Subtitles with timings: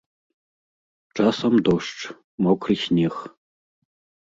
[1.19, 1.99] Часам дождж,
[2.47, 3.15] мокры снег.